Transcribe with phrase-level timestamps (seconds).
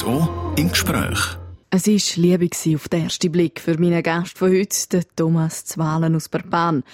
[0.00, 1.36] RSO im Gespräch.
[1.68, 6.30] Es war Liebe auf den ersten Blick für meinen Gast von heute, Thomas Zwalen aus
[6.30, 6.84] Barban,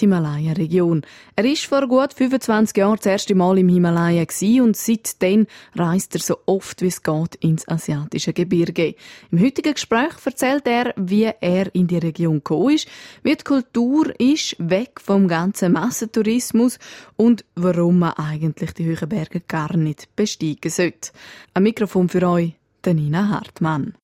[0.00, 1.02] die Himalaya-Region.
[1.36, 4.24] Er war vor gut 25 Jahren das erste Mal im Himalaya
[4.62, 8.94] und seitdem reist er so oft wie es geht ins asiatische Gebirge.
[9.30, 12.88] Im heutigen Gespräch erzählt er, wie er in die Region gekommen ist,
[13.22, 16.78] wie die Kultur ist, weg vom ganzen Massentourismus
[17.16, 21.10] und warum man eigentlich die hohen Berge gar nicht besteigen sollte.
[21.54, 22.54] Ein Mikrofon für euch,
[22.86, 23.94] Nina Hartmann.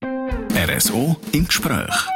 [0.53, 2.16] RSO im Gespräch.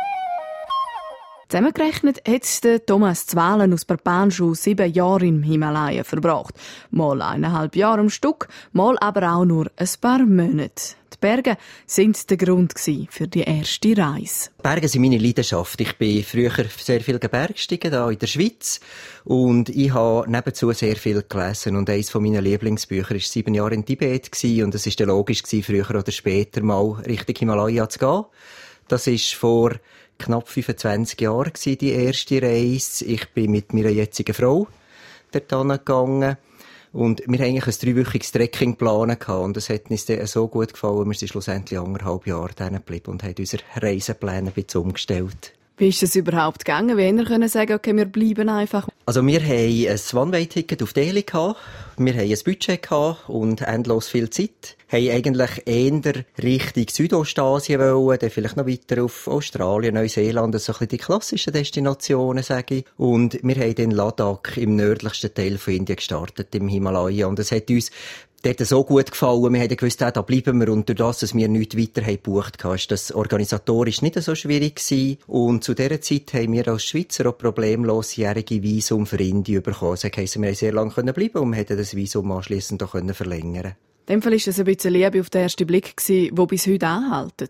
[1.51, 6.55] Zusammengerechnet hat Thomas Zwalen aus Barpan schon sieben Jahre im Himalaya verbracht.
[6.93, 10.95] Mal eineinhalb Jahre am Stück, mal aber auch nur ein paar Monate.
[11.13, 14.51] Die Berge sind der Grund für die erste Reise.
[14.63, 15.81] Berge sind meine Leidenschaft.
[15.81, 18.79] Ich bin früher sehr viel Bergsteigen da in der Schweiz
[19.25, 23.75] und ich habe nebenzu sehr viel gelesen und eines von meinen Lieblingsbüchern war sieben Jahre
[23.75, 24.31] in Tibet
[24.62, 28.25] und es ist logisch früher oder später mal Richtung Himalaya zu gehen.
[28.91, 29.77] Das ist vor
[30.19, 33.05] knapp 25 Jahren die erste Reise.
[33.05, 34.66] Ich bin mit meiner jetzigen Frau
[35.30, 36.36] dort gegangen.
[36.92, 40.72] Und wir haben eigentlich ein dreiwöchiges Trekking geplant und es hat uns dann so gut
[40.72, 45.52] gefallen, wir sind schlussendlich anderthalb Jahre da geblieben und haben unsere Reisepläne ein bisschen umgestellt.
[45.81, 46.98] Wie ist es überhaupt gegangen?
[46.98, 48.86] Wie können sagen, okay, wir bleiben einfach?
[49.06, 51.59] Also wir haben ein One-Way-Ticket auf Delhi gehabt.
[51.97, 54.77] Wir haben ein Budget gehabt und endlos viel Zeit.
[54.92, 60.75] Haben eigentlich eher Richtung Südostasien wollen, dann vielleicht noch weiter auf Australien, Neuseeland, so ein
[60.75, 62.84] bisschen die klassischen Destinationen, sage ich.
[62.98, 67.27] Und wir haben den Ladakh im nördlichsten Teil von Indien gestartet, im Himalaya.
[67.27, 67.91] Und es hat uns
[68.42, 69.52] dort so gut gefallen.
[69.52, 70.69] Wir haben gewusst, da bleiben wir.
[70.70, 74.34] Und durch das, dass wir nichts weiter haben gebucht haben, ist das organisatorisch nicht so
[74.34, 75.19] schwierig gewesen.
[75.27, 79.96] Und zu dieser Zeit haben wir als Schweizer auch problemlos jährige Visum für Indien bekommen.
[80.00, 83.74] Das heisst, wir haben sehr lange bleiben und wir das Visum anschliessend auch verlängern
[84.06, 86.86] In dem Fall war das ein bisschen Liebe auf den ersten Blick, die bis heute
[86.86, 87.48] anhalten.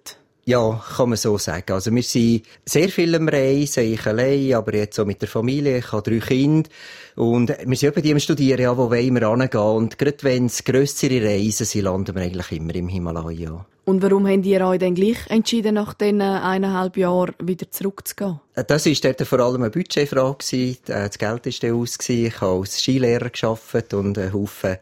[0.51, 1.71] Ja, kann man so sagen.
[1.71, 5.79] Also wir sind sehr viel am Reisen, ich allein, aber jetzt auch mit der Familie.
[5.79, 6.69] Ich habe drei Kinder.
[7.15, 9.61] Und wir sind eben die am Studieren, ja, wo wollen wir hingehen.
[9.61, 13.65] Und gerade wenn es grössere Reisen sind, landen wir eigentlich immer im Himalaya.
[13.85, 18.41] Und warum habt ihr euch dann gleich entschieden, nach diesen eineinhalb Jahren wieder zurückzugehen?
[18.55, 20.45] Das war dort vor allem eine Budgetfrage.
[20.53, 22.09] Äh, das Geld war aus.
[22.09, 24.79] Ich habe als Skilehrer gearbeitet und einen Haufen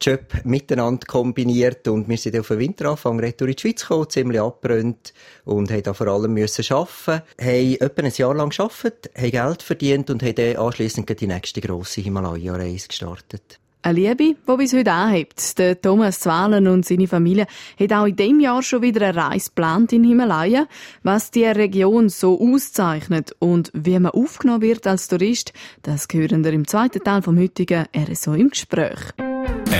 [0.00, 4.40] Job miteinander kombiniert und wir sind auf den Winteranfang retour in die Schweiz gekommen, ziemlich
[4.40, 5.12] abgebrannt
[5.44, 9.62] und haben da vor allem müssen arbeiten, haben etwa ein Jahr lang gearbeitet, haben Geld
[9.62, 13.58] verdient und haben dann anschliessend die nächste grosse Himalaya-Reise gestartet.
[13.80, 15.56] Eine Liebe, die bis heute anhebt.
[15.58, 17.46] Der Thomas Zwalen und seine Familie
[17.78, 20.66] haben auch in diesem Jahr schon wieder eine Reise geplant in Himalaya.
[21.04, 26.52] Was die Region so auszeichnet und wie man aufgenommen wird als Tourist, das hören wir
[26.52, 28.98] im zweiten Teil vom heutigen RSO im Gespräch.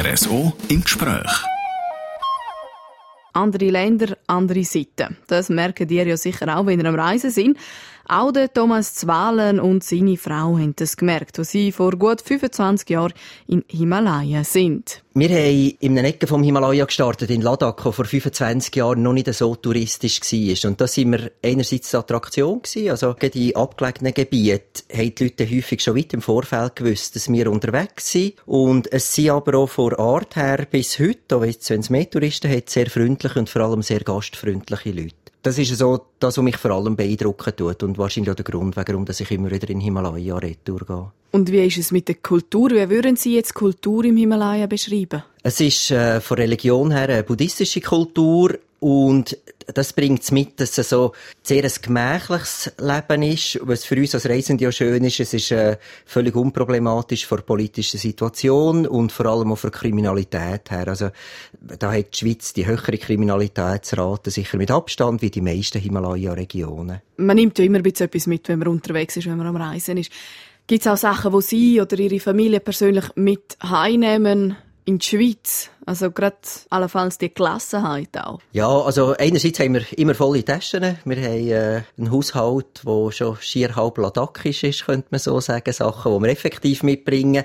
[0.01, 1.43] RSO im Gespräch.
[3.33, 5.17] Andere Länder, andere Seiten.
[5.27, 7.59] Das merken ihr ja sicher auch, wenn ihr am Reisen sind.
[8.11, 12.89] Auch der Thomas Zwalen und seine Frau haben das gemerkt, als sie vor gut 25
[12.89, 13.13] Jahren
[13.47, 15.03] in Himalaya sind.
[15.13, 19.13] Wir haben in einer Ecke vom Himalaya gestartet, in Ladakh, wo vor 25 Jahren noch
[19.13, 20.71] nicht so touristisch war.
[20.71, 25.51] Und da sind wir einerseits eine Attraktion gewesen, also die abgelegenen Gebiete haben die Leute
[25.51, 28.37] häufig schon weit im Vorfeld gewusst, dass wir unterwegs sind.
[28.47, 32.71] Und es sind aber auch vor Art her bis heute, wenn es mehr Touristen hat,
[32.71, 35.28] sehr freundliche und vor allem sehr gastfreundliche Leute.
[35.43, 38.77] Das ist so das, was mich vor allem beeindrucken tut und wahrscheinlich auch der Grund,
[38.77, 41.13] warum ich immer wieder in Himalaya retour gehe.
[41.31, 42.71] Und wie ist es mit der Kultur?
[42.71, 45.23] Wie würden Sie jetzt Kultur im Himalaya beschreiben?
[45.43, 49.37] Es ist äh, von Religion her eine buddhistische Kultur und
[49.75, 51.13] das bringt es mit, dass es so
[51.43, 55.21] sehr ein gemächliches Leben ist, was für uns als Reisende ja schön ist.
[55.21, 60.89] Es ist äh, völlig unproblematisch vor politischer Situation und vor allem auch für Kriminalität her.
[60.89, 61.11] Also
[61.61, 67.03] da hat die Schweiz die höhere Kriminalitätsrate sicher mit Abstand wie die meisten Himalaya-Regionen.
[67.19, 70.11] Man nimmt ja immer etwas mit, wenn man unterwegs ist, wenn man am Reisen ist.
[70.67, 75.71] Gibt es auch Sachen, die Sie oder Ihre Familie persönlich mit heimnehmen in die Schweiz?
[75.89, 76.37] Also gerade
[76.69, 78.41] allenfalls die Gelassenheit auch.
[78.53, 80.99] Ja, also einerseits haben wir immer volle Taschen.
[81.07, 85.73] Wir haben äh, einen Haushalt, der schon schier halb ladakisch ist, könnte man so sagen.
[85.73, 87.45] Sachen, die wir effektiv mitbringen.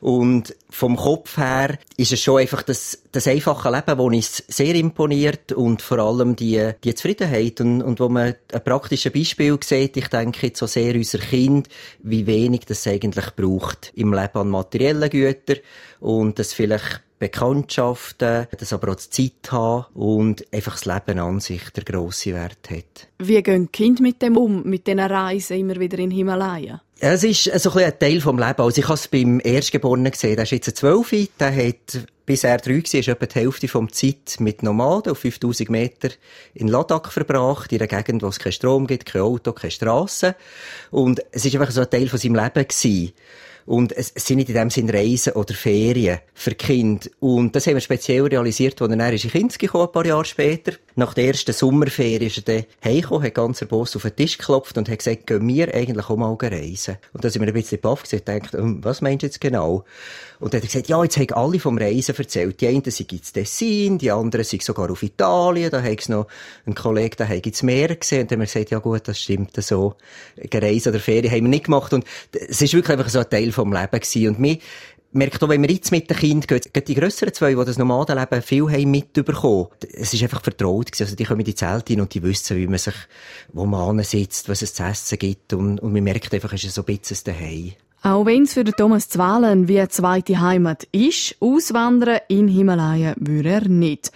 [0.00, 4.76] Und vom Kopf her ist es schon einfach das, das einfache Leben, das uns sehr
[4.76, 9.98] imponiert und vor allem die, die Zufriedenheit und, und wo man ein praktisches Beispiel sieht,
[9.98, 11.68] ich denke jetzt so sehr unser Kind,
[12.02, 15.58] wie wenig das eigentlich braucht im Leben an materiellen Gütern
[16.00, 21.40] und das vielleicht Bekanntschaften, das aber auch die Zeit haben und einfach das Leben an
[21.40, 23.08] sich der grosse Wert hat.
[23.18, 26.82] Wie gehen die Kinder mit dem um, mit diesen Reisen immer wieder in Himalaya?
[27.06, 28.62] Es ist so ein, ein Teil vom Leben.
[28.62, 30.36] Also ich habe es beim Erstgeborenen gesehen.
[30.36, 33.68] Der ist jetzt ein Zwölfe, der hat bis er drei war, ist etwa die Hälfte
[33.68, 36.08] vom Zeit mit Nomaden auf 5000 Meter
[36.54, 40.34] in Ladakh verbracht, in einer Gegend, wo es keinen Strom gibt, kein Auto, keine Strasse.
[40.90, 43.12] Und es ist einfach so ein Teil von seinem Leben gewesen.
[43.66, 47.10] Und es sind nicht in dem Sinn Reisen oder Ferien für Kind.
[47.20, 50.24] Und das haben wir speziell realisiert, als er dann in Kinski kam, ein paar Jahre
[50.24, 50.72] später.
[50.96, 54.76] Nach der ersten Sommerferie ist er dann heimgekommen, hat ganz Boss auf den Tisch geklopft
[54.76, 56.93] und hat gesagt, gehen wir eigentlich auch mal reisen.
[57.12, 59.84] Und da sind wir ein bisschen baff und gedacht, hm, was meinst du jetzt genau?
[60.40, 62.60] Und dann hat er gesagt, ja, jetzt haben alle vom Reisen erzählt.
[62.60, 66.26] Die einen sind ins Tessin, die anderen sind sogar auf Italien, da hat es noch
[66.66, 68.22] einen Kollegen, der hat ins Meer gesehen.
[68.22, 69.94] Und dann haben wir gesagt, ja gut, das stimmt so.
[70.52, 71.92] Reise oder Ferien haben wir nicht gemacht.
[71.92, 74.28] Und es ist wirklich einfach so ein Teil vom Leben gewesen.
[74.28, 74.58] Und mir
[75.14, 78.42] merkt auch, wenn wir jetzt mit den Kindern gehen, die grösseren zwei, die das Nomadenleben
[78.42, 81.04] viel haben mitbekommen, es ist einfach vertraut gewesen.
[81.04, 82.94] Also die kommen in die Zelte hin und die wissen, wie man sich,
[83.52, 85.52] wo man sitzt, was es zu essen gibt.
[85.52, 87.72] Und, und man merkt einfach, es ist so ein bisschen daheim.
[88.02, 93.48] Auch wenn es für Thomas Zwalen wie eine zweite Heimat ist, auswandern in Himalaya würde
[93.48, 94.12] er nicht.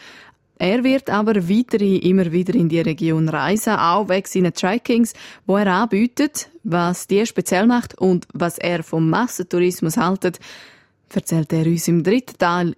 [0.59, 5.15] Er wird aber weiterhin immer wieder in die Region reisen, auch wegen seiner Trackings,
[5.47, 6.51] wo er anbietet.
[6.65, 10.41] Was die speziell macht und was er vom Massentourismus haltet,
[11.17, 12.77] erzählt er uns im dritten Teil.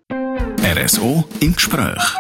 [0.63, 2.17] RSO im Gespräch.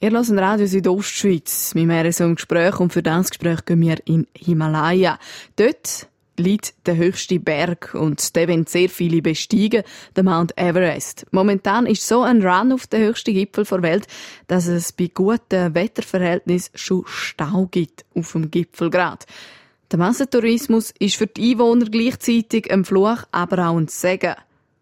[0.00, 1.74] Ihr hört Radio Südostschweiz.
[1.74, 5.18] Mit mir RSO im Gespräch und für das Gespräch gehen wir in Himalaya.
[5.56, 6.08] Dort
[6.38, 9.82] liegt der höchste Berg und den wollen sehr viele besteigen,
[10.16, 11.26] der Mount Everest.
[11.30, 14.06] Momentan ist so ein Run auf den höchsten Gipfel der Welt,
[14.46, 19.26] dass es bei guten Wetterverhältnissen schon Stau gibt auf dem Gipfelgrad.
[19.90, 24.34] Der Massentourismus ist für die Einwohner gleichzeitig ein Fluch, aber auch ein Segen.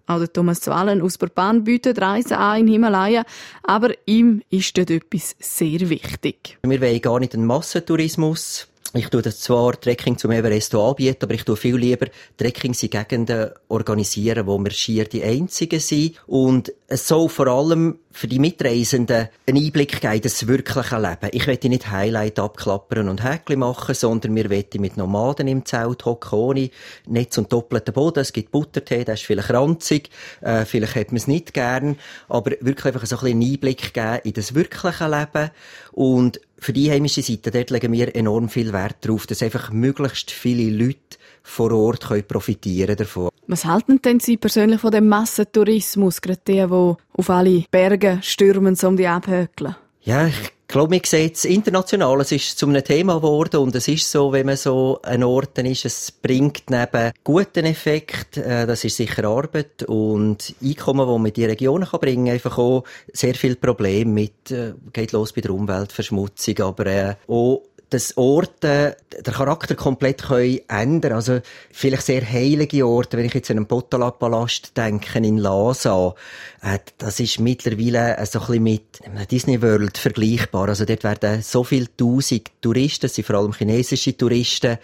[0.08, 3.25] Auch der Thomas Zwallen aus Berpan bietet Reisen an in Himalaya,
[3.62, 6.58] aber ihm ist dort etwas sehr wichtig.
[6.62, 8.67] Wir wollen gar nicht einen Massentourismus
[8.99, 12.07] ich tue das zwar Trekking zum Everest anbieten, aber ich tue viel lieber
[12.37, 16.21] Trekkings in Gegenden organisieren, wo wir schier die Einzigen sind.
[16.27, 21.31] Und es soll vor allem für die Mitreisenden einen Einblick geben in das wirkliche Leben.
[21.33, 26.05] Ich möchte nicht Highlight abklappern und Häkchen machen, sondern wir möchten mit Nomaden im Zelt
[26.05, 26.71] hocken, ohne
[27.07, 28.21] Netz und doppelten Boden.
[28.21, 30.11] Es gibt Buttertee, das ist vielleicht ranzig,
[30.41, 31.99] äh, vielleicht hat man es nicht gern,
[32.29, 35.51] aber wirklich einfach so ein bisschen einen Einblick geben in das wirkliche Leben
[35.93, 40.31] und für die heimische Seite, dort legen wir enorm viel Wert darauf, dass einfach möglichst
[40.31, 43.29] viele Leute vor Ort können profitieren davon.
[43.47, 48.76] Was halten denn Sie persönlich von dem Massentourismus, gerade die, die auf alle Berge stürmen,
[48.82, 49.76] um die abhökeln?
[50.03, 53.77] Ja, ich ich glaube, man sieht es international, es ist zu einem Thema geworden und
[53.77, 58.67] es ist so, wenn man so an Orten ist, es bringt neben guten Effekt, äh,
[58.67, 62.83] das ist sicher Arbeit und Einkommen, wo man in die Regionen kann bringen, einfach auch
[63.13, 68.97] sehr viel Probleme mit, äh, geht los bei der Umweltverschmutzung, aber äh, auch dass Orte
[69.25, 71.41] den Charakter komplett können ändern Also
[71.71, 76.15] vielleicht sehr heilige Orte, wenn ich jetzt an einen Potala-Palast denke, in Lhasa,
[76.62, 80.69] äh, das ist mittlerweile so ein bisschen mit Disney World vergleichbar.
[80.69, 84.79] Also dort werden so viele tausend Touristen, sind vor allem chinesische Touristen,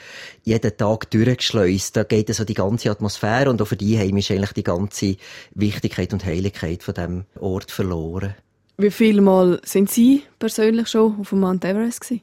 [0.44, 1.96] jeden Tag durchgeschleust.
[1.96, 5.16] Da geht so die ganze Atmosphäre und auch für die Heim ist eigentlich die ganze
[5.54, 8.34] Wichtigkeit und Heiligkeit von dem Ort verloren.
[8.78, 12.22] Wie viele Mal sind Sie persönlich schon auf dem Mount Everest gewesen?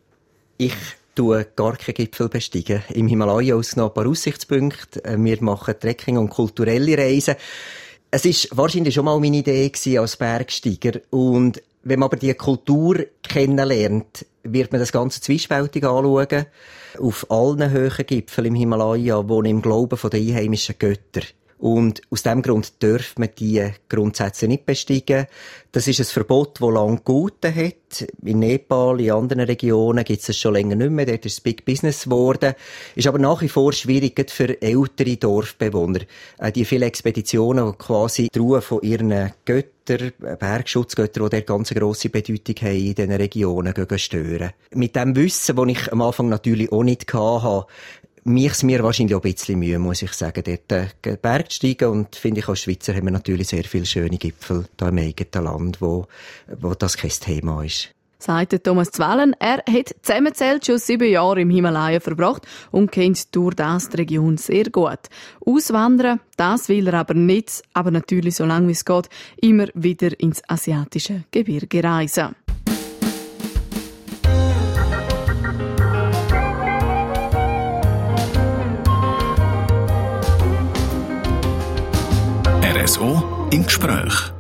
[0.61, 0.75] Ich
[1.15, 2.83] tue gar keinen Gipfel besteigen.
[2.89, 5.05] Im Himalaya aus noch ein paar Aussichtspunkte.
[5.05, 7.35] Äh, wir machen Trekking und kulturelle Reisen.
[8.11, 10.99] Es ist wahrscheinlich schon mal meine Idee gewesen als Bergsteiger.
[11.11, 16.45] Und wenn man aber die Kultur kennenlernt, wird man das Ganze zwiespältig anschauen.
[16.99, 21.23] Auf allen höheren Gipfeln im Himalaya wohnen im Glauben den einheimischen Göttern.
[21.59, 25.27] Und aus dem Grund dürfen wir die Grundsätze nicht besteigen.
[25.73, 28.07] Das ist ein Verbot, das lange gelten hat.
[28.23, 31.05] In Nepal, in anderen Regionen gibt es es schon länger nicht mehr.
[31.05, 32.53] Dort ist es Big Business geworden.
[32.95, 35.99] Ist aber nach wie vor schwierig für ältere Dorfbewohner.
[36.37, 41.69] Äh, die vielen Expeditionen, die quasi die Ruhe von ihren Göttern, Bergschutzgötter, die dort ganz
[41.71, 44.51] grosse Bedeutung haben in diesen Regionen, stören.
[44.73, 47.65] Mit dem Wissen, das ich am Anfang natürlich auch nicht hatte,
[48.23, 51.89] mich mir wahrscheinlich auch ein bisschen Mühe, muss ich sagen, dort äh, Berg zu steigen.
[51.89, 55.45] Und finde ich, als Schweizer haben wir natürlich sehr viele schöne Gipfel hier im eigenen
[55.45, 56.07] Land, wo,
[56.59, 57.89] wo das kein Thema ist.
[58.21, 59.33] Sagt Thomas Zwellen.
[59.39, 64.35] Er hat zusammenzählt schon sieben Jahre im Himalaya verbracht und kennt durch das die Region
[64.35, 64.99] sehr gut.
[65.45, 69.07] Auswandern, das will er aber nicht, aber natürlich, solange wie es geht,
[69.41, 72.35] immer wieder ins asiatische Gebirge reisen.
[82.89, 84.38] RSO im Gespräch.